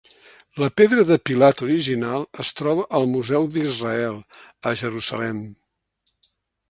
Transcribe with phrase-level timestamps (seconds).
[0.61, 4.17] La pedra de Pilat original es troba al Museu d'Israel,
[4.71, 5.43] a Jerusalem.